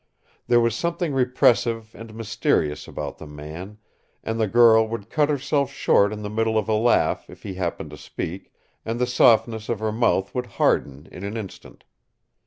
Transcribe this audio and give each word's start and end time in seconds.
There 0.47 0.59
was 0.59 0.73
something 0.75 1.13
repressive 1.13 1.91
and 1.93 2.15
mysterious 2.15 2.87
about 2.87 3.19
the 3.19 3.27
man, 3.27 3.77
and 4.23 4.39
the 4.39 4.47
girl 4.47 4.87
would 4.87 5.11
cut 5.11 5.29
herself 5.29 5.71
short 5.71 6.11
in 6.11 6.23
the 6.23 6.27
middle 6.31 6.57
of 6.57 6.67
a 6.67 6.73
laugh 6.73 7.29
if 7.29 7.43
he 7.43 7.53
happened 7.53 7.91
to 7.91 7.97
speak, 7.97 8.51
and 8.83 8.97
the 8.99 9.05
softness 9.05 9.69
of 9.69 9.77
her 9.77 9.91
mouth 9.91 10.33
would 10.33 10.47
harden 10.57 11.07
in 11.11 11.23
an 11.23 11.37
instant. 11.37 11.83